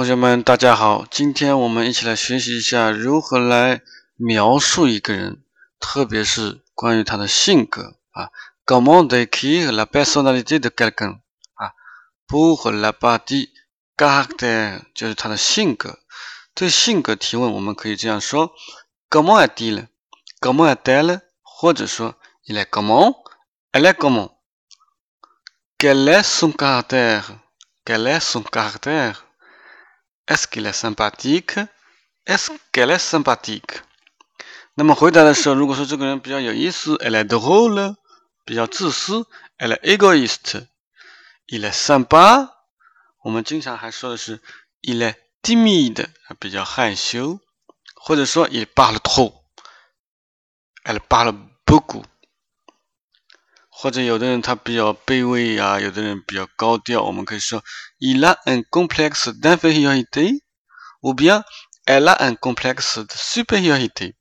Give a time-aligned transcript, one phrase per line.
[0.00, 1.04] 同学们，大家好！
[1.10, 3.82] 今天我们一起来学习一下如何来
[4.16, 5.42] 描述一个人，
[5.78, 8.30] 特别是关于他的性格啊。
[8.64, 11.20] Comment décrire la personnalité de quelqu'un？
[11.52, 11.74] 啊
[12.26, 13.50] ，pour la partie
[13.94, 15.98] caractère 就是他的性格。
[16.54, 18.54] 对性格提问，我们可以这样说
[19.10, 21.20] ：Comment est-il？Comment est-elle？
[21.42, 22.14] 或者说
[22.46, 29.26] ：Il est comment？Elle est comment？Quel est son caractère？Quel est son caractère？
[30.29, 31.59] caractère？Est-ce qu'il est sympathique?
[32.25, 33.81] Est-ce qu'elle est sympathique?
[34.75, 37.95] 那么回答的时候，如果说这个人比较有意思，elle est drôle，
[38.45, 39.25] 比较自私，
[39.57, 42.51] elle est égoïste，il est sympa。
[43.23, 44.41] 我们经常还说的是，
[44.81, 46.07] il est timide，
[46.39, 47.39] 比较害羞，
[47.95, 51.35] 或者说，il parle trop，elle parle
[51.65, 52.03] beaucoup。
[53.82, 57.64] 或者有的人他比较卑微啊，有的人比较高调，我们可以说
[57.98, 61.42] ，il a un complexe d'infériorité，ou bien
[61.86, 64.12] elle a un complexe de supériorité。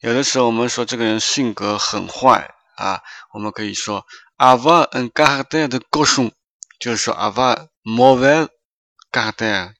[0.00, 3.00] 有的时候我们说这个人性格很坏啊，
[3.32, 4.04] 我们可以说
[4.36, 6.32] ，avoir un caractère de cochon，
[6.78, 8.48] 就是说，avoir mauvais
[9.10, 9.72] caractère。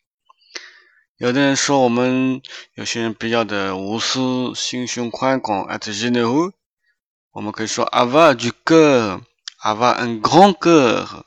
[1.19, 2.41] 有的人说我们
[2.73, 6.53] 有些人比较的无私，心胸宽广，être généreux。
[7.37, 11.25] 我们可以说 avoir du cœur，avoir un grand cœur。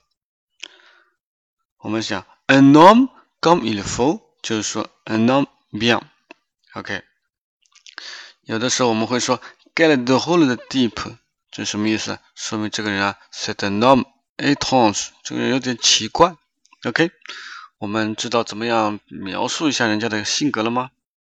[1.78, 7.04] 我们想 un homme comme il faut，就是说 un homme bien，OK。
[8.42, 9.40] 有的时候我们会说
[9.76, 11.16] get the whole 的 deep，
[11.52, 12.18] 这什么意思？
[12.34, 14.06] 说明这个人啊，c'est un homme
[14.38, 16.36] étrange，这个人有点奇怪
[16.86, 17.12] ，OK。
[17.78, 20.90] 我们知道怎么样描述一下人家的性格了吗？